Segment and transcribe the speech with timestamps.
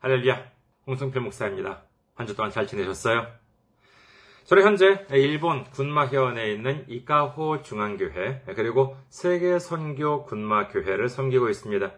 [0.00, 0.52] 할렐루야,
[0.86, 1.82] 홍성필 목사입니다.
[2.14, 3.26] 한 주 동안 잘 지내셨어요?
[4.44, 11.90] 저는 현재 일본 군마현에 있는 이카호 중앙교회 그리고 세계 선교 군마교회를 섬기고 있습니다.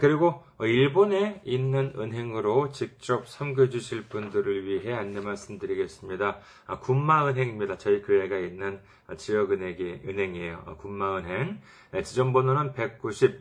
[0.00, 6.38] 그리고 일본에 있는 은행으로 직접 섬겨주실 분들을 위해 안내 말씀드리겠습니다.
[6.80, 7.78] 군마은행입니다.
[7.78, 8.80] 저희 교회가 있는
[9.16, 10.76] 지역은행이에요.
[10.78, 11.60] 군마은행.
[12.02, 13.40] 지점번호는 190,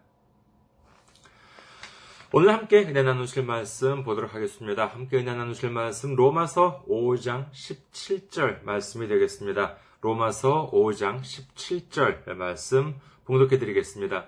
[2.33, 4.85] 오늘 함께 은혜 나누실 말씀 보도록 하겠습니다.
[4.85, 9.75] 함께 은혜 나누실 말씀 로마서 5장 17절 말씀이 되겠습니다.
[9.99, 14.27] 로마서 5장 17절 말씀 봉독해 드리겠습니다.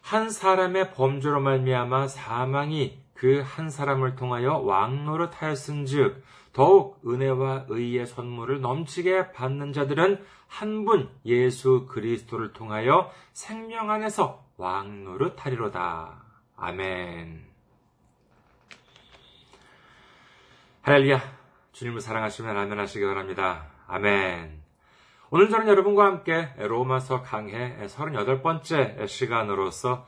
[0.00, 6.22] 한 사람의 범죄로 말미암아 사망이 그 한 사람을 통하여 왕노릇 하였은즉
[6.52, 15.44] 더욱 은혜와 의의 선물을 넘치게 받는 자들은 한 분 예수 그리스도를 통하여 생명 안에서 왕노릇
[15.46, 16.27] 하리로다.
[16.60, 17.40] 아멘.
[20.82, 21.20] 할렐루야.
[21.70, 23.66] 주님을 사랑하시면 아멘 하시기 바랍니다.
[23.86, 24.60] 아멘.
[25.30, 30.04] 오늘 저는 여러분과 함께 로마서 강해 38번째 시간으로서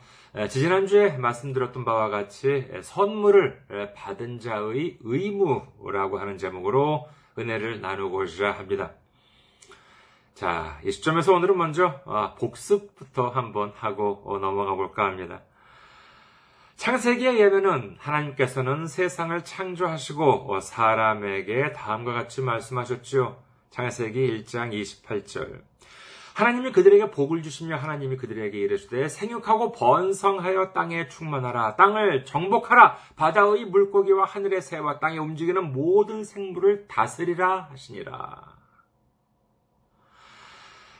[0.49, 8.91] 지지난주에 말씀드렸던 바와 같이 선물을 받은 자의 의무라고 하는 제목으로 은혜를 나누고자 합니다.
[10.35, 12.01] 자, 이 시점에서 오늘은 먼저
[12.39, 15.43] 복습부터 한번 하고 넘어가 볼까 합니다.
[16.81, 23.39] 창세기에 의하면은 하나님께서는 세상을 창조하시고 사람에게 다음과 같이 말씀하셨죠.
[23.69, 25.61] 창세기 1장 28절.
[26.33, 34.25] 하나님이 그들에게 복을 주시며 하나님이 그들에게 이르시되 생육하고 번성하여 땅에 충만하라 땅을 정복하라 바다의 물고기와
[34.25, 38.57] 하늘의 새와 땅에 움직이는 모든 생물을 다스리라 하시니라.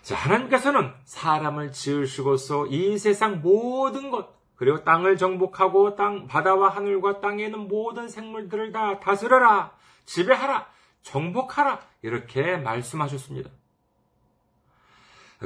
[0.03, 7.47] 자, 하나님께서는 사람을 지으시고서 이 세상 모든 것 그리고 땅을 정복하고 땅 바다와 하늘과 땅에
[7.47, 9.73] 있는 모든 생물들을 다 다스려라
[10.05, 10.69] 지배하라
[11.01, 11.81] 정복하라.
[12.03, 13.49] 이렇게 말씀하셨습니다.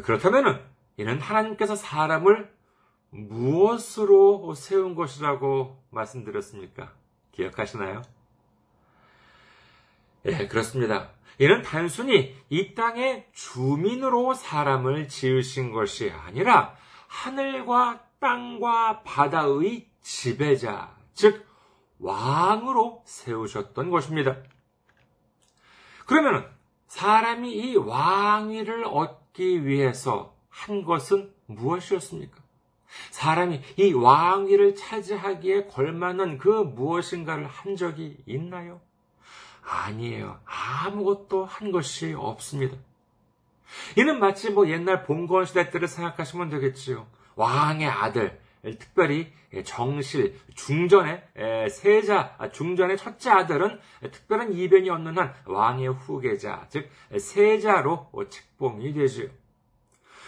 [0.03, 2.53] 그렇다면 이는 하나님께서 사람을
[3.11, 6.93] 무엇으로 세운 것이라고 말씀드렸습니까?
[7.31, 8.03] 기억하시나요?
[10.25, 11.11] 예, 그렇습니다.
[11.39, 16.75] 이는 단순히 이 땅의 주민으로 사람을 지으신 것이 아니라
[17.07, 21.47] 하늘과 땅과 바다의 지배자, 즉
[21.99, 24.37] 왕으로 세우셨던 것입니다.
[26.07, 26.51] 그러면
[26.87, 32.45] 사람이 이 왕위를 얻기 위해서 한 것은 무엇이었습니까?
[33.11, 38.81] 사람이 이 왕위를 차지하기에 걸맞는 그 무엇인가를 한 적이 있나요?
[39.63, 40.39] 아니에요.
[40.45, 42.77] 아무것도 한 것이 없습니다.
[43.97, 47.07] 이는 마치 뭐 옛날 봉건 시대 때를 생각하시면 되겠지요.
[47.37, 48.41] 왕의 아들,
[48.79, 49.33] 특별히
[49.65, 51.23] 정실, 중전의
[51.71, 53.79] 세자, 아, 중전의 첫째 아들은
[54.11, 59.29] 특별한 이변이 없는 한 왕의 후계자, 즉 세자로 책봉이 되지요.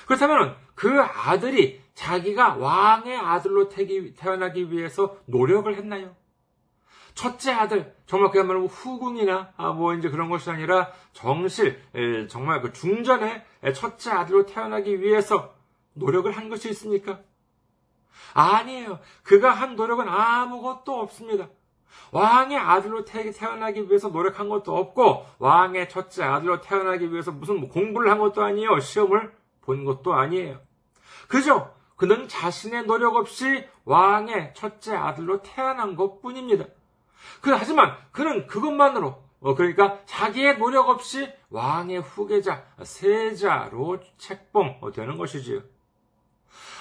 [0.07, 6.15] 그렇다면 그 아들이 자기가 왕의 아들로 태어나기 위해서 노력을 했나요?
[7.15, 11.81] 첫째 아들, 정말 그야말로 후궁이나 아, 뭐 이제 그런 것이 아니라 정실,
[12.29, 13.43] 정말 그 중전의
[13.75, 15.56] 첫째 아들로 태어나기 위해서
[15.97, 17.21] 노력을 한 것이 있습니까?
[18.35, 19.01] 아니에요.
[19.23, 21.49] 그가 한 노력은 아무것도 없습니다.
[22.13, 28.11] 왕의 아들로 태어나기 위해서 노력한 것도 없고, 왕의 첫째 아들로 태어나기 위해서 무슨 뭐 공부를
[28.11, 28.79] 한 것도 아니에요.
[28.79, 30.61] 시험을 본 것도 아니에요.
[31.29, 31.75] 그죠?
[31.97, 36.67] 그는 자신의 노력 없이 왕의 첫째 아들로 태어난 것 뿐입니다.
[37.41, 45.63] 그, 하지만 그는 그것만으로, 어, 그러니까 자기의 노력 없이 왕의 후계자, 세자로 책봉되는 것이지요.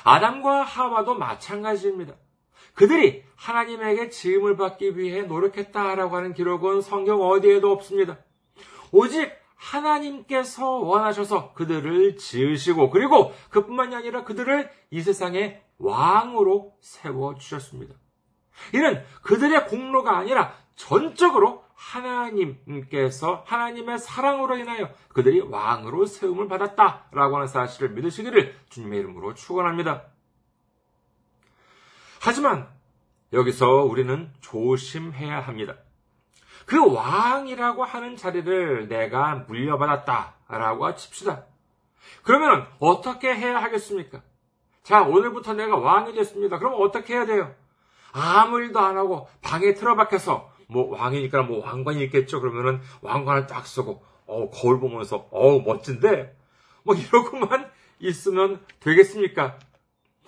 [0.04, 2.16] 아담과 하와도 마찬가지입니다.
[2.74, 8.18] 그들이 하나님에게 지음을 받기 위해 노력했다라고 하는 기록은 성경 어디에도 없습니다.
[8.92, 17.96] 오직 하나님께서 원하셔서 그들을 지으시고 그리고 그뿐만이 아니라 그들을 이 세상의 왕으로 세워 주셨습니다.
[18.74, 27.90] 이는 그들의 공로가 아니라 전적으로 하나님께서 하나님의 사랑으로 인하여 그들이 왕으로 세움을 받았다라고 하는 사실을
[27.90, 30.04] 믿으시기를 주님의 이름으로 축원합니다.
[32.22, 32.68] 하지만
[33.34, 35.76] 여기서 우리는 조심해야 합니다.
[36.66, 41.46] 그 왕이라고 하는 자리를 내가 물려받았다라고 칩시다.
[42.24, 44.22] 그러면 어떻게 해야 하겠습니까?
[44.84, 46.58] 자, 오늘부터 내가 왕이 됐습니다.
[46.58, 47.54] 그럼 어떻게 해야 돼요?
[48.12, 52.42] 아무 일도 안 하고 방에 틀어박혀서 뭐 왕이니까 뭐 왕관이 있겠죠.
[52.42, 56.36] 그러면은 왕관을 딱 쓰고 어 거울 보면서 어 멋진데
[56.84, 57.70] 뭐 이러고만
[58.00, 59.60] 있으면 되겠습니까?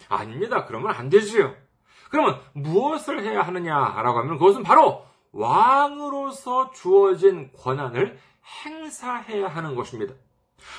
[0.09, 0.65] 아닙니다.
[0.65, 1.55] 그러면 안 되지요.
[2.09, 8.17] 그러면 무엇을 해야 하느냐라고 하면 그것은 바로 왕으로서 주어진 권한을
[8.63, 10.13] 행사해야 하는 것입니다.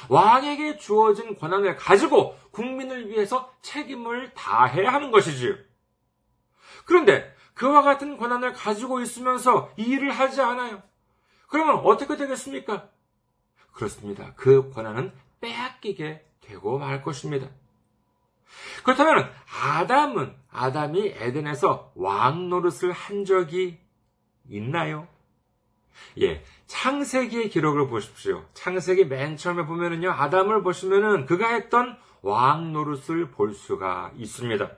[0.08, 5.54] 왕에게 주어진 권한을 가지고 국민을 위해서 책임을 다해야 하는 것이지요.
[6.84, 10.80] 그런데 그와 같은 권한을 가지고 있으면서 이 일을 하지 않아요.
[11.48, 12.88] 그러면 어떻게 되겠습니까?
[13.72, 14.32] 그렇습니다.
[14.36, 17.48] 그 권한은 빼앗기게 되고 말 것입니다.
[18.84, 23.80] 그렇다면 아담은 아담이 에덴에서 왕 노릇을 한 적이
[24.48, 25.08] 있나요?
[26.20, 28.44] 예, 창세기의 기록을 보십시오.
[28.54, 34.70] 창세기 맨 처음에 보면은요, 아담을 보시면은 그가 했던 왕 노릇을 볼 수가 있습니다.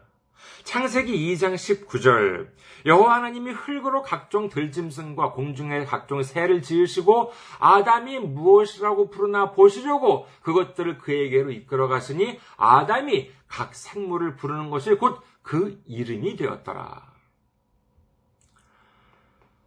[0.64, 2.48] 창세기 2장 19절
[2.86, 11.50] 여호와 하나님이 흙으로 각종 들짐승과 공중의 각종 새를 지으시고 아담이 무엇이라고 부르나 보시려고 그것들을 그에게로
[11.50, 17.10] 이끌어 가시니 아담이 각 생물을 부르는 것이 곧 그 이름이 되었더라.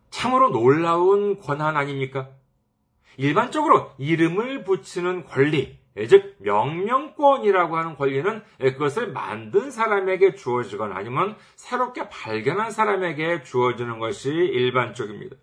[0.09, 2.29] 참으로 놀라운 권한 아닙니까?
[3.17, 11.35] 일반적으로 이름을 붙이는 권리, 예, 즉 명령권이라고 하는 권리는 예, 그것을 만든 사람에게 주어지거나 아니면
[11.55, 15.35] 새롭게 발견한 사람에게 주어지는 것이 일반적입니다.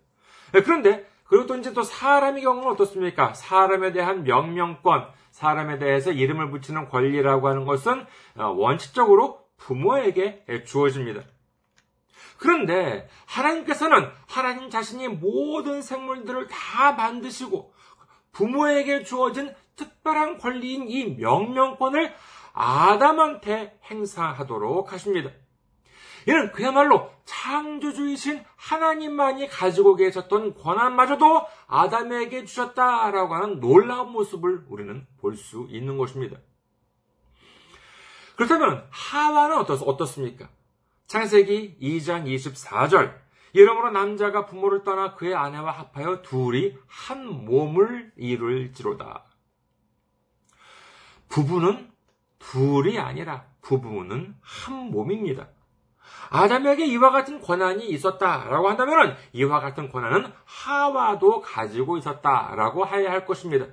[0.55, 3.33] 예, 그런데 그리고 또 이제 또 사람의 경우는 어떻습니까?
[3.33, 8.05] 사람에 대한 명령권, 사람에 대해서 이름을 붙이는 권리라고 하는 것은
[8.35, 11.21] 어, 원칙적으로 부모에게 주어집니다.
[12.37, 17.71] 그런데 하나님께서는 하나님 자신이 모든 생물들을 다 만드시고
[18.31, 22.13] 부모에게 주어진 특별한 권리인 이 명령권을
[22.53, 25.31] 아담한테 행사하도록 하십니다.
[26.27, 35.65] 이는 그야말로 창조주이신 하나님만이 가지고 계셨던 권한마저도 아담에게 주셨다라고 하는 놀라운 모습을 우리는 볼 수
[35.69, 36.37] 있는 것입니다.
[38.35, 40.49] 그렇다면 하와는 어떻습니까?
[41.07, 43.19] 창세기 2장 24절
[43.53, 49.25] 이러므로 남자가 부모를 떠나 그의 아내와 합하여 둘이 한 몸을 이룰지로다.
[51.31, 51.89] 부부는
[52.39, 55.47] 둘이 아니라 부부는 한 몸입니다.
[56.29, 63.67] 아담에게 이와 같은 권한이 있었다라고 한다면 이와 같은 권한은 하와도 가지고 있었다라고 해야 할 것입니다.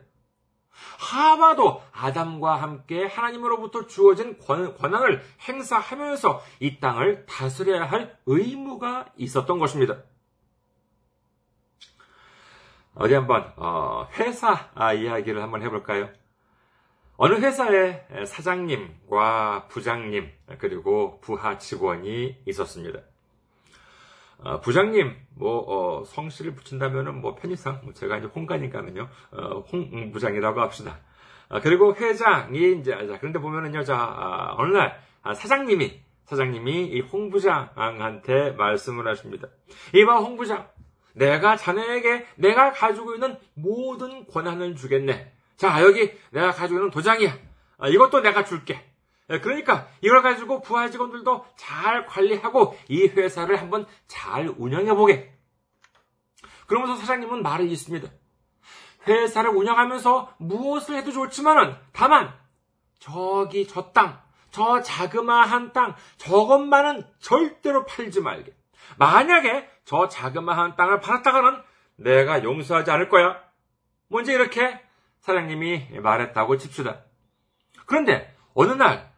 [0.99, 9.97] 하와도 아담과 함께 하나님으로부터 주어진 권, 한을 행사하면서 이 땅을 다스려야 할 의무가 있었던 것입니다.
[12.95, 16.09] 어디 한번 어, 회사 아, 이야기를 한번 해볼까요?
[17.21, 23.01] 어느 회사에 사장님과 부장님 그리고 부하 직원이 있었습니다.
[24.39, 30.61] 어, 부장님 뭐 어, 성씨를 붙인다면은 뭐 편의상 뭐 제가 이제 홍가니까는요 어, 홍 부장이라고
[30.61, 31.01] 합시다.
[31.49, 37.03] 아, 그리고 회장이 이제 자, 그런데 보면은요 자 아, 어느 날 아, 사장님이 사장님이 이
[37.13, 39.49] 홍 부장한테 말씀을 하십니다.
[39.93, 40.69] 이봐 홍 부장
[41.15, 45.33] 내가 자네에게 내가 가지고 있는 모든 권한을 주겠네.
[45.59, 47.37] 자, 여기 내가 가지고 있는 도장이야.
[47.79, 48.89] 아, 이것도 내가 줄게.
[49.31, 55.37] 예, 그러니까 이걸 가지고 부하 직원들도 잘 관리하고 이 회사를 한번 잘 운영해 보게.
[56.67, 58.09] 그러면서 사장님은 말을 있습니다.
[59.07, 62.33] 회사를 운영하면서 무엇을 해도 좋지만은 다만
[63.01, 68.55] 저기 저 땅, 저 자그마한 땅, 저것만은 절대로 팔지 말게.
[68.97, 71.63] 만약에 저 자그마한 땅을 팔았다가는
[71.97, 73.43] 내가 용서하지 않을 거야.
[74.09, 74.81] 먼저 이렇게
[75.29, 77.05] 사장님이 말했다고 칩시다.
[77.85, 79.13] 그런데 어느 날,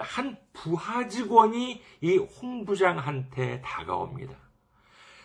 [0.00, 4.34] 한 부하 직원이 이 홍 부장한테 다가옵니다.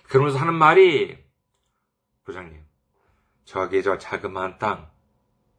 [0.04, 1.18] 그러면서 하는 말이,
[2.24, 2.64] 부장님,
[3.44, 4.90] 저기 저 자그마한 땅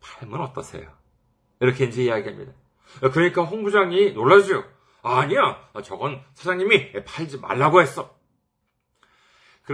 [0.00, 0.90] 팔면 어떠세요?
[1.60, 2.52] 이렇게 이제 이야기합니다.
[3.12, 4.64] 그러니까 홍 부장이 놀라죠.
[5.02, 8.18] 아니야, 저건 사장님이 팔지 말라고 했어.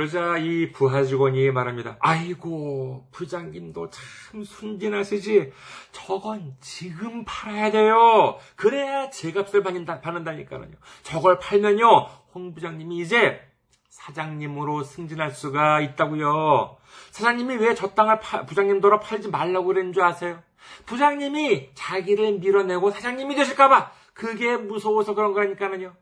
[0.01, 1.97] 그러자 이 부하 직원이 말합니다.
[2.01, 5.55] 아이고, 부장님도 참 순진하시지.
[5.91, 8.39] 저건 지금 팔아야 돼요.
[8.57, 10.67] 그래야 제 값을 받는다, 받는다니까요.
[11.03, 13.41] 저걸 팔면요, 홍 부장님이 이제
[13.89, 16.77] 사장님으로 승진할 수가 있다고요.
[17.13, 20.43] 사장님이 왜 저 땅을 파, 부장님도로 팔지 말라고 그랬는 줄 아세요?
[20.85, 25.97] 부장님이 자기를 밀어내고 사장님이 되실까봐 그게 무서워서 그런 거라니까요.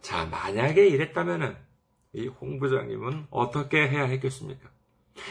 [0.00, 1.56] 자, 만약에 이랬다면은
[2.12, 4.68] 이 홍부장님은 어떻게 해야 했겠습니까?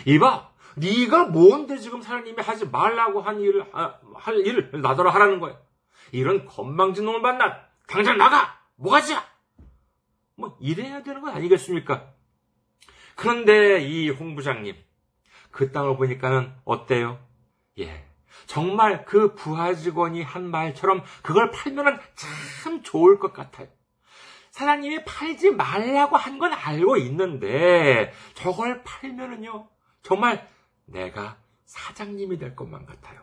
[0.05, 5.57] 이봐, 네가 뭔데 지금 사장님이 하지 말라고 한 일을 할 일을 나더러 하라는 거야.
[6.11, 9.23] 이런 건방진 놈을 만나 당장 나가 뭐가지야?
[10.35, 12.13] 뭐 이래야 되는 건 아니겠습니까?
[13.15, 14.75] 그런데 이 홍부장님
[15.51, 17.19] 그 땅을 보니까는 어때요?
[17.79, 18.05] 예,
[18.45, 23.67] 정말 그 부하 직원이 한 말처럼 그걸 팔면은 참 좋을 것 같아요.
[24.59, 29.67] 사장님이 팔지 말라고 한 건 알고 있는데 저걸 팔면은요
[30.03, 30.49] 정말
[30.85, 33.21] 내가 사장님이 될 것만 같아요.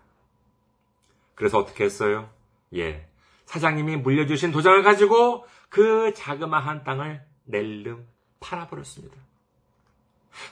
[1.34, 2.30] 그래서 어떻게 했어요?
[2.74, 3.06] 예.
[3.44, 8.06] 사장님이 물려주신 도장을 가지고 그 자그마한 땅을 낼름
[8.40, 9.16] 팔아버렸습니다.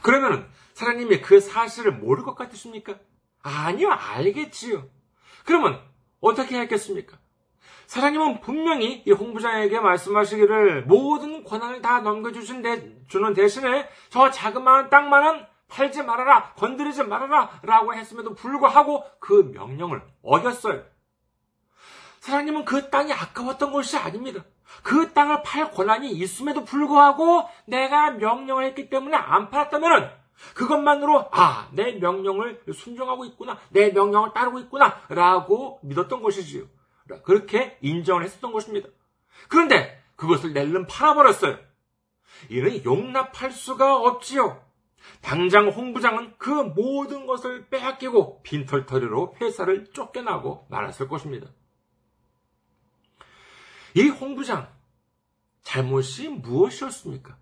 [0.02, 2.98] 그러면 사장님이 그 사실을 모를 것 같으십니까?
[3.42, 4.86] 아니요, 알겠지요.
[5.44, 5.80] 그러면
[6.20, 7.18] 어떻게 했겠습니까?
[7.86, 15.46] 사장님은 분명히 이 홍부장에게 말씀하시기를 모든 권한을 다 넘겨주신 대, 주는 대신에 저 자그마한 땅만은
[15.68, 20.82] 팔지 말아라, 건드리지 말아라 라고 했음에도 불구하고 그 명령을 어겼어요.
[22.20, 24.44] 사장님은 그 땅이 아까웠던 것이 아닙니다.
[24.82, 30.10] 그 땅을 팔 권한이 있음에도 불구하고 내가 명령을 했기 때문에 안 팔았다면
[30.54, 33.58] 그것만으로 아, 내 명령을 순종하고 있구나.
[33.70, 35.00] 내 명령을 따르고 있구나.
[35.08, 36.64] 라고 믿었던 것이지요.
[37.24, 38.88] 그렇게 인정을 했었던 것입니다.
[39.48, 41.58] 그런데 그것을 낼름 팔아버렸어요.
[42.48, 44.62] 이는 용납할 수가 없지요.
[45.20, 51.48] 당장 홍부장은 그 모든 것을 빼앗기고 빈털터리로 회사를 쫓겨나고 말았을 것입니다.
[53.94, 54.68] 이 홍부장,
[55.62, 57.36] 잘못이 무엇이었습니까?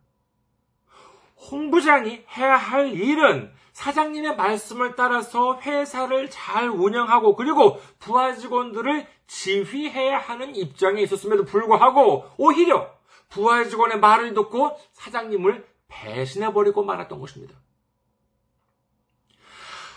[1.50, 10.18] 홍 부장이 해야 할 일은 사장님의 말씀을 따라서 회사를 잘 운영하고 그리고 부하 직원들을 지휘해야
[10.18, 12.90] 하는 입장에 있었음에도 불구하고 오히려
[13.28, 17.54] 부하 직원의 말을 듣고 사장님을 배신해버리고 말았던 것입니다.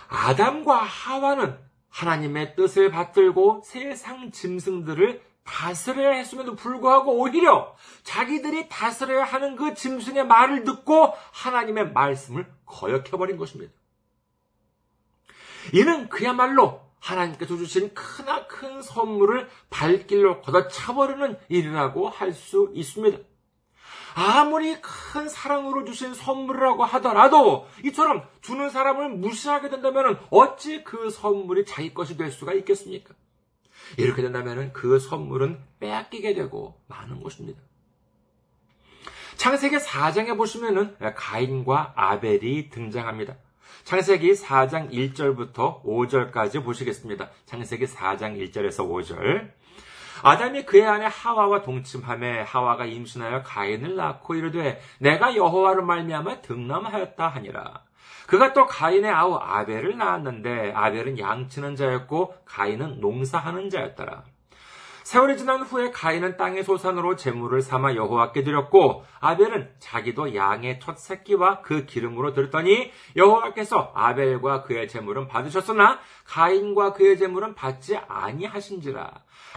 [0.08, 1.60] 아담과 하와는
[1.90, 10.64] 하나님의 뜻을 받들고 세상 짐승들을 다스려야 했음에도 불구하고 오히려 자기들이 다스려야 하는 그 짐승의 말을
[10.66, 13.72] 듣고 하나님의 말씀을 거역해버린 것입니다.
[15.74, 23.18] 이는 그야말로 하나님께서 주신 크나큰 선물을 발길로 걷어차버리는 일이라고 할 수 있습니다.
[24.18, 31.94] 아무리 큰 사랑으로 주신 선물이라고 하더라도 이처럼 주는 사람을 무시하게 된다면 어찌 그 선물이 자기
[31.94, 33.14] 것이 될 수가 있겠습니까?
[33.98, 37.60] 이렇게 된다면 그 선물은 빼앗기게 되고 많은 것입니다.
[39.36, 43.36] 창세기 4장에 보시면은 가인과 아벨이 등장합니다.
[43.84, 47.30] 창세기 4장 1절부터 5절까지 보시겠습니다.
[47.46, 49.52] 창세기 4장 1절에서 5절.
[50.24, 57.84] 아담이 그의 아내 하와와 동침함에 하와가 임신하여 가인을 낳고 이르되 내가 여호와를 말미암아 등남하였다 하니라.
[58.28, 64.24] 그가 또 가인의 아우 아벨을 낳았는데 아벨은 양치는 자였고 가인은 농사하는 자였더라.
[65.06, 71.62] 세월이 지난 후에 가인은 땅의 소산으로 재물을 삼아 여호와께 드렸고 아벨은 자기도 양의 첫 새끼와
[71.62, 79.12] 그 기름으로 드렸더니 여호와께서 아벨과 그의 재물은 받으셨으나 가인과 그의 재물은 받지 아니하신지라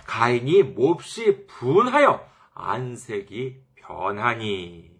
[0.07, 2.21] 가인이 몹시 분하여
[2.53, 4.98] 안색이 변하니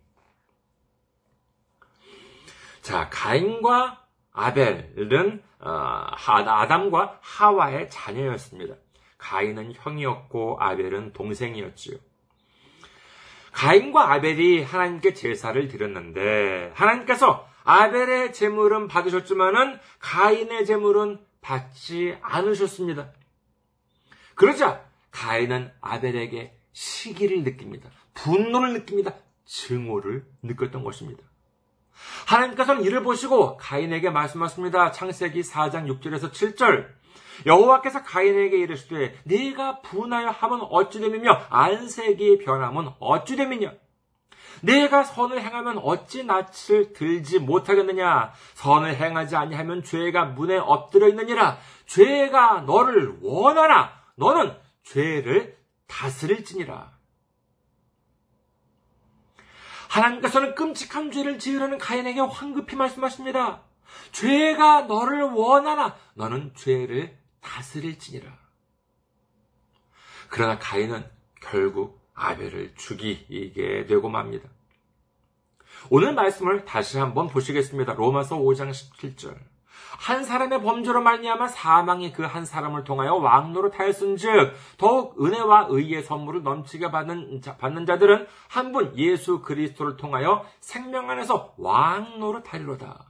[2.89, 4.03] 자 가인과
[4.33, 8.77] 아벨은 어, 아담과 하와의 자녀였습니다.
[9.19, 11.99] 가인은 형이었고 아벨은 동생이었지요.
[13.53, 23.13] 가인과 아벨이 하나님께 제사를 드렸는데 하나님께서 아벨의 제물은 받으셨지만은 가인의 제물은 받지 않으셨습니다.
[24.35, 27.91] 그러자 가인은 아벨에게 시기를 느낍니다.
[28.15, 29.13] 분노를 느낍니다.
[29.45, 31.28] 증오를 느꼈던 것입니다.
[32.27, 34.93] 하나님께서는 이를 보시고 가인에게 말씀하십니다.
[34.93, 36.99] 창세기 4장 6절에서 7절.
[37.47, 43.73] 여호와께서 가인에게 이르시되 네가 분하여 하면 어찌 됨이며 안색이 변함은 어찌 됨이냐
[44.63, 52.63] 네가 선을 행하면 어찌 낯을 들지 못하겠느냐 선을 행하지 아니하면 죄가 문에 엎드려 있느니라 죄가
[52.63, 56.98] 너를 원하나 너는 죄를 다스릴지니라
[59.89, 63.63] 하나님께서는 끔찍한 죄를 지으려는 가인에게 황급히 말씀하십니다.
[64.13, 68.39] 죄가 너를 원하나 너는 죄를 다스릴지니라.
[70.29, 71.09] 그러나 가인은
[71.41, 74.49] 결국 아벨을 죽이게 되고 맙니다.
[75.91, 77.95] 오늘 말씀을 다시 한번 보시겠습니다.
[77.95, 79.39] 로마서 5장 17절.
[79.99, 86.43] 한 사람의 범죄로 말미암아 사망이 그 한 사람을 통하여 왕노로 타였은즉 더욱 은혜와 의의 선물을
[86.45, 93.07] 넘치게 받는, 자, 받는 자들은 한 분 예수 그리스도를 통하여 생명 안에서 왕노로 타리로다.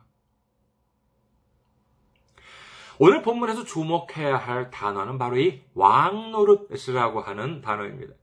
[3.01, 8.15] 오늘 본문에서 주목해야 할 단어는 바로 이 왕노릇이라고 하는 단어입니다.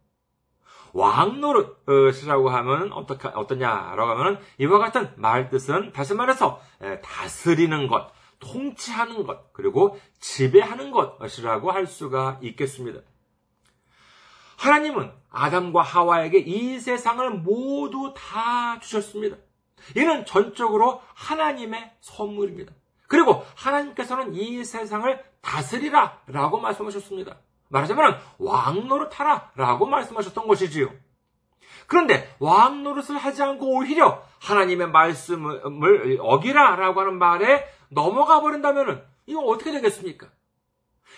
[0.93, 6.61] 왕노릇이라고 하면 어떻게, 어떠냐라고 하면 이와 같은 말 뜻은 다시 말해서
[7.03, 13.01] 다스리는 것, 통치하는 것, 그리고 지배하는 것이라고 할 수가 있겠습니다.
[14.57, 19.37] 하나님은 아담과 하와에게 이 세상을 모두 다 주셨습니다.
[19.95, 22.73] 이는 전적으로 하나님의 선물입니다.
[23.07, 27.37] 그리고 하나님께서는 이 세상을 다스리라 라고 말씀하셨습니다.
[27.69, 30.89] 말하자면 왕노릇하라 라고 말씀하셨던 것이지요.
[31.87, 39.71] 그런데 왕노릇을 하지 않고 오히려 하나님의 말씀을 어기라 라고 하는 말에 넘어가 버린다면 이거 어떻게
[39.71, 40.29] 되겠습니까?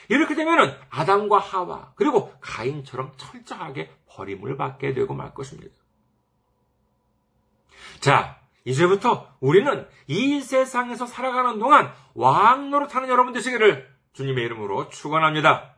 [0.10, 5.76] 이렇게 되면 아담과 하와 그리고 가인처럼 철저하게 버림을 받게 되고 말 것입니다.
[8.00, 15.76] 자, 이제부터 우리는 이 세상에서 살아가는 동안 왕 노릇하는 여러분 되시기를 주님의 이름으로 축원합니다.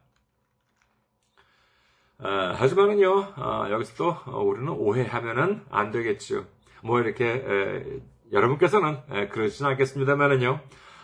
[2.20, 6.46] 어, 하지만은요 어, 여기서도 어, 우리는 오해하면은 안 되겠지요.
[6.82, 8.00] 뭐 이렇게 에,
[8.32, 10.60] 여러분께서는 에, 그러진 않겠습니다만은요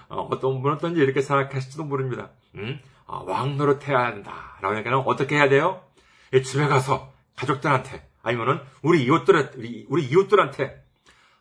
[0.09, 2.29] 어, 떤 분은 어떤지 이렇게 생각하실지도 모릅니다.
[2.55, 2.79] 음?
[3.07, 4.57] 아, 왕 노릇해야 한다.
[4.61, 5.81] 라고 하니까 어떻게 해야 돼요?
[6.43, 10.83] 집에 가서 가족들한테 아니면은 우리 이웃들 우리, 우리 이웃들한테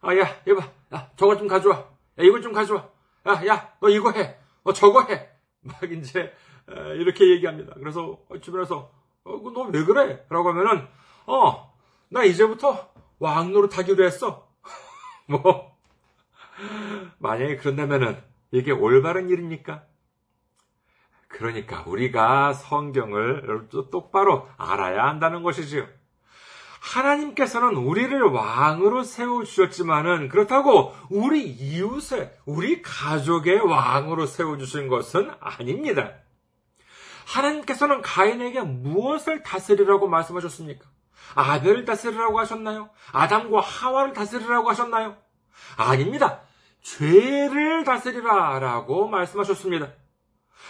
[0.00, 0.62] 아, 야, 이봐.
[0.94, 1.76] 야, 저거 좀 가져와.
[1.78, 1.86] 야,
[2.18, 2.88] 이거 좀 가져와.
[3.26, 4.36] 야, 야, 너 이거 해.
[4.62, 5.30] 너 저거 해.
[5.64, 6.30] 막 이제,
[6.98, 7.72] 이렇게 얘기합니다.
[7.78, 8.90] 그래서 주변에서,
[9.24, 10.26] 어, 너 왜 그래?
[10.28, 10.86] 라고 하면은,
[11.26, 11.74] 어,
[12.10, 14.46] 나 이제부터 왕노로 타기로 했어.
[15.26, 15.73] 뭐,
[17.18, 19.84] 만약에 그런다면은, 이게 올바른 일입니까?
[21.28, 25.86] 그러니까 우리가 성경을 똑바로 알아야 한다는 것이지요.
[26.80, 36.12] 하나님께서는 우리를 왕으로 세워주셨지만은 그렇다고 우리 이웃의, 우리 가족의 왕으로 세워주신 것은 아닙니다.
[37.26, 40.86] 하나님께서는 가인에게 무엇을 다스리라고 말씀하셨습니까?
[41.34, 42.90] 아벨을 다스리라고 하셨나요?
[43.12, 45.16] 아담과 하와를 다스리라고 하셨나요?
[45.76, 46.42] 아닙니다.
[46.82, 49.92] 죄를 다스리라 라고 말씀하셨습니다.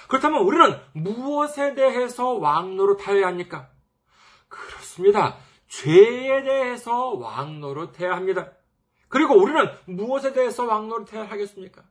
[0.09, 3.68] 그렇다면 우리는 무엇에 대해서 왕노로 타야 합니까?
[4.49, 5.37] 그렇습니다.
[5.68, 8.53] 죄에 대해서 왕노릇해야 합니다.
[9.09, 11.83] 그리고 우리는 무엇에 대해서 왕노릇해야 하겠습니까?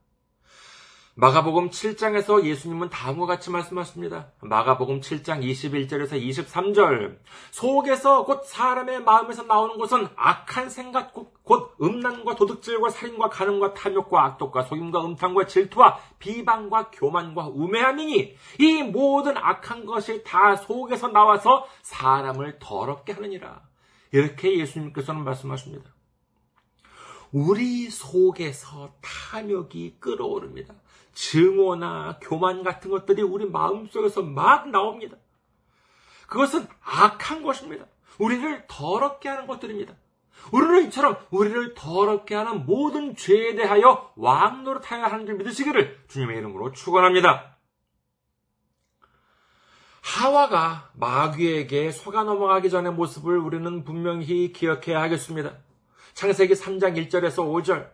[1.15, 4.31] 마가복음 7장에서 예수님은 다음과 같이 말씀하십니다.
[4.41, 7.19] 마가복음 7장 21절에서 23절.
[7.51, 14.63] 속에서 곧 사람의 마음에서 나오는 것은 악한 생각, 곧 음란과 도둑질과 살인과 가늠과 탐욕과 악독과
[14.63, 23.13] 속임과 음탕과 질투와 비방과 교만과 우매함이니 이 모든 악한 것이 다 속에서 나와서 사람을 더럽게
[23.13, 23.61] 하느니라.
[24.11, 25.93] 이렇게 예수님께서는 말씀하십니다.
[27.31, 30.75] 우리 속에서 탐욕이 끓어오릅니다.
[31.13, 35.17] 증오나 교만 같은 것들이 우리 마음속에서 막 나옵니다.
[36.27, 37.85] 그것은 악한 것입니다.
[38.17, 39.93] 우리를 더럽게 하는 것들입니다.
[40.51, 47.57] 우리는 이처럼 우리를 더럽게 하는 모든 죄에 대하여 왕노릇하여 하는 줄 믿으시기를 주님의 이름으로 축원합니다.
[50.01, 55.57] 하와가 마귀에게 속아 넘어가기 전의 모습을 우리는 분명히 기억해야 하겠습니다.
[56.13, 57.89] 창세기 3장 1절에서 5절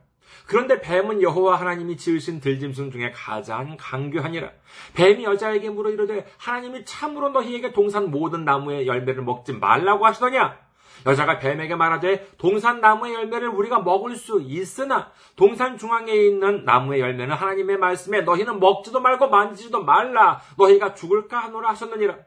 [0.45, 4.51] 그런데 뱀은 여호와 하나님이 지으신 들짐승 중에 가장 강교하니라.
[4.95, 10.57] 뱀이 여자에게 물어 이르되 하나님이 참으로 너희에게 동산 모든 나무의 열매를 먹지 말라고 하시더냐?
[11.05, 17.35] 여자가 뱀에게 말하되 동산 나무의 열매를 우리가 먹을 수 있으나 동산 중앙에 있는 나무의 열매는
[17.35, 22.17] 하나님의 말씀에 너희는 먹지도 말고 만지지도 말라 너희가 죽을까 하노라 하셨느니라.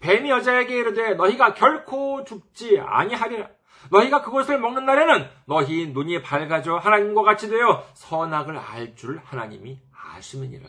[0.00, 3.48] 뱀이 여자에게 이르되 너희가 결코 죽지 아니하리라.
[3.90, 10.68] 너희가 그것을 먹는 날에는 너희 눈이 밝아져 하나님과 같이 되어 선악을 알 줄 하나님이 아시느니라.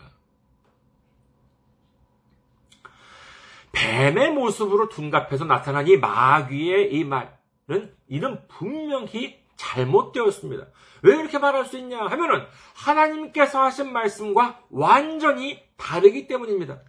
[3.71, 10.67] 뱀의 모습으로 둔갑해서 나타난 이 마귀의 이 말은 이는 분명히 잘못되었습니다.
[11.03, 12.45] 왜 이렇게 말할 수 있냐 하면은
[12.75, 16.79] 하나님께서 하신 말씀과 완전히 다르기 때문입니다.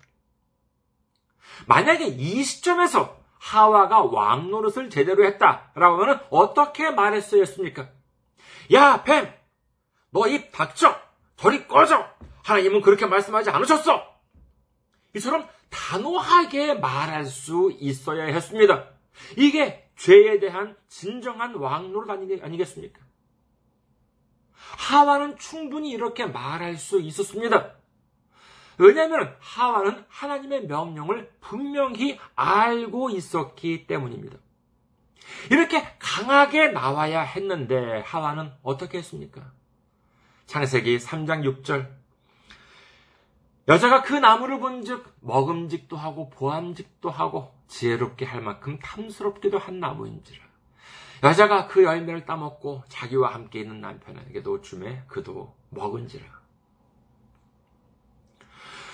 [1.67, 7.89] 만약에 이 시점에서 하와가 왕 노릇을 제대로 했다라고 하면 어떻게 말했어야 했습니까?
[8.73, 9.35] 야, 뱀!
[10.11, 10.97] 너 입 닥쳐!
[11.37, 12.07] 저리 꺼져!
[12.45, 14.07] 하나님은 그렇게 말씀하지 않으셨어!
[15.17, 18.89] 이처럼 단호하게 말할 수 있어야 했습니다.
[19.37, 23.01] 이게 죄에 대한 진정한 왕노릇 아니겠습니까?
[24.79, 27.75] 하와는 충분히 이렇게 말할 수 있었습니다.
[28.83, 34.37] 왜냐하면 하와는 하나님의 명령을 분명히 알고 있었기 때문입니다.
[35.51, 39.53] 이렇게 강하게 나와야 했는데 하와는 어떻게 했습니까?
[40.47, 41.89] 창세기 3장 6절
[43.69, 50.45] 여자가 그 나무를 본즉 먹음직도 하고 보암직도 하고 지혜롭게 할 만큼 탐스럽기도 한 나무인지라
[51.23, 56.42] 여자가 그 열매를 따먹고 자기와 함께 있는 남편에게도 주매 그도 먹은지라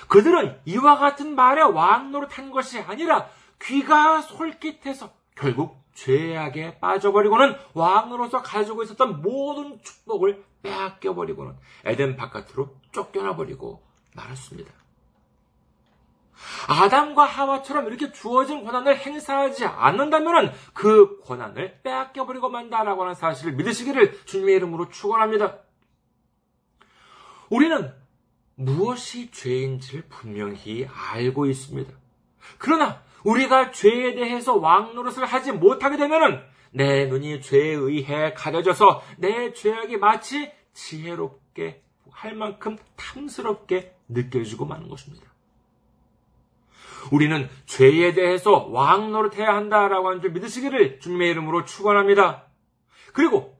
[0.08, 3.28] 그들은 이와 같은 말에 왕 노릇한 것이 아니라
[3.60, 13.82] 귀가 솔깃해서 결국 죄악에 빠져버리고는 왕으로서 가지고 있었던 모든 축복을 빼앗겨버리고는 에덴 바깥으로 쫓겨나버리고
[14.14, 14.72] 말았습니다.
[16.68, 24.54] 아담과 하와처럼 이렇게 주어진 권한을 행사하지 않는다면 그 권한을 빼앗겨버리고 만다라고 하는 사실을 믿으시기를 주님의
[24.56, 25.58] 이름으로 축원합니다.
[27.50, 27.92] 우리는
[28.58, 31.92] 무엇이 죄인지를 분명히 알고 있습니다.
[32.58, 39.96] 그러나 우리가 죄에 대해서 왕노릇을 하지 못하게 되면 내 눈이 죄에 의해 가려져서 내 죄악이
[39.96, 45.28] 마치 지혜롭게 할 만큼 탐스럽게 느껴지고 마는 것입니다.
[47.12, 52.46] 우리는 죄에 대해서 왕노릇해야 한다라고 하는 줄 믿으시기를 주님의 이름으로 축원합니다.
[53.12, 53.56] 그리고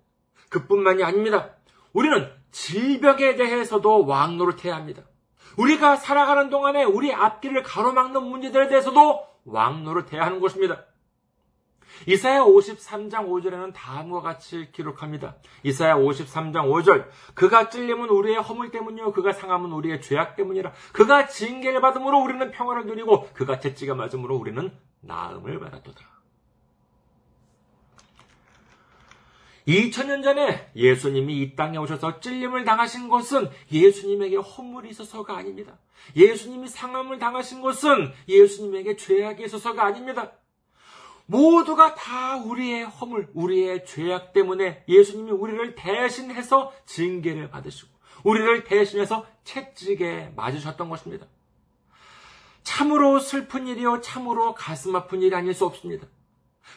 [0.48, 1.54] 그뿐만이 아닙니다.
[1.92, 5.02] 우리는 질병에 대해서도 왕노릇해야 합니다.
[5.56, 10.84] 우리가 살아가는 동안에 우리 앞길을 가로막는 문제들에 대해서도 왕노릇해야 하는 것입니다.
[12.06, 15.36] 이사야 53장 5절에는 다음과 같이 기록합니다.
[15.64, 21.80] 이사야 53장 5절 그가 찔림은 우리의 허물 때문이요 그가 상함은 우리의 죄악 때문이라 그가 징계를
[21.80, 26.17] 받음으로 우리는 평화를 누리고 그가 채찍에 맞음으로 우리는 나음을 받았도다.
[29.68, 35.78] 2000년 전에 예수님이 이 땅에 오셔서 찔림을 당하신 것은 예수님에게 허물이 있어서가 아닙니다.
[36.16, 40.32] 예수님이 상함을 당하신 것은 예수님에게 죄악이 있어서가 아닙니다.
[41.26, 47.90] 모두가 다 우리의 허물, 우리의 죄악 때문에 예수님이 우리를 대신해서 징계를 받으시고
[48.24, 51.26] 우리를 대신해서 채찍에 맞으셨던 것입니다.
[52.62, 56.06] 참으로 슬픈 일이요, 참으로 가슴 아픈 일이 아닐 수 없습니다.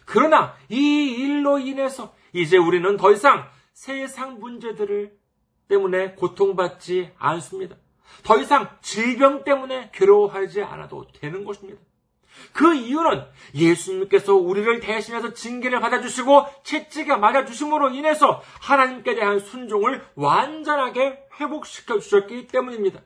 [0.06, 0.76] 그러나 이
[1.18, 5.18] 일로 인해서 이제 우리는 더 이상 세상 문제들을
[5.68, 7.76] 때문에 고통받지 않습니다.
[8.24, 11.82] 더 이상 질병 때문에 괴로워하지 않아도 되는 것입니다.
[12.54, 22.00] 그 이유는 예수님께서 우리를 대신해서 징계를 받아주시고 채찍에 맞아주심으로 인해서 하나님께 대한 순종을 완전하게 회복시켜
[22.00, 23.02] 주셨기 때문입니다.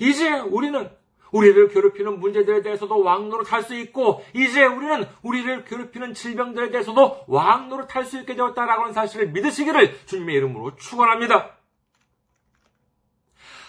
[0.00, 0.90] 이제 우리는
[1.32, 7.94] 우리를 괴롭히는 문제들에 대해서도 왕노릇 할 수 있고 이제 우리는 우리를 괴롭히는 질병들에 대해서도 왕노릇
[7.94, 11.56] 할 수 있게 되었다라고 하는 사실을 믿으시기를 주님의 이름으로 축원합니다.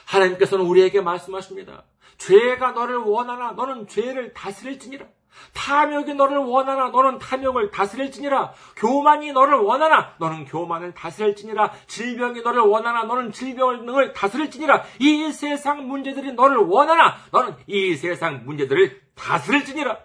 [0.05, 1.83] 하나님께서는 우리에게 말씀하십니다.
[2.17, 5.05] 죄가 너를 원하나 너는 죄를 다스릴지니라.
[5.53, 8.53] 탐욕이 너를 원하나 너는 탐욕을 다스릴지니라.
[8.75, 11.71] 교만이 너를 원하나 너는 교만을 다스릴지니라.
[11.87, 14.83] 질병이 너를 원하나 너는 질병을 다스릴지니라.
[14.99, 19.97] 이 세상 문제들이 너를 원하나 너는 이 세상 문제들을 다스릴지니라.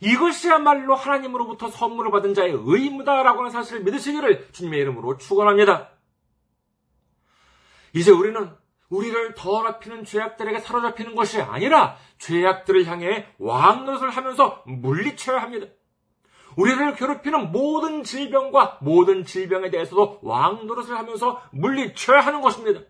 [0.00, 5.90] 이것이야말로 하나님으로부터 선물을 받은 자의 의무다라고 하는 사실을 믿으시기를 주님의 이름으로 축원합니다.
[7.94, 8.52] 이제 우리는
[8.90, 15.66] 우리를 더럽히는 죄악들에게 사로잡히는 것이 아니라 죄악들을 향해 왕노릇을 하면서 물리쳐야 합니다.
[16.56, 22.80] 우리를 괴롭히는 모든 질병과 모든 질병에 대해서도 왕노릇을 하면서 물리쳐야 하는 것입니다.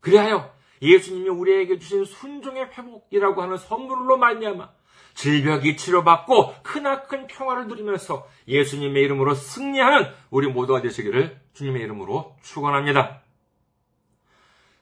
[0.00, 4.70] 그리하여 예수님이 우리에게 주신 순종의 회복이라고 하는 선물로 말미암아
[5.14, 13.23] 질병이 치료받고 크나큰 평화를 누리면서 예수님의 이름으로 승리하는 우리 모두가 되시기를 주님의 이름으로 축원합니다.